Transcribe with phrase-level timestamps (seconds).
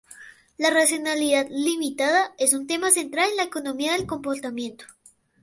[0.57, 4.85] La racionalidad limitada es un tema central en la economía del comportamiento.